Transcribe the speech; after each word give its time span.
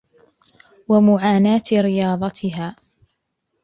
وَمُعَانَاةِ 0.87 1.63
رِيَاضَتِهَا 1.73 2.75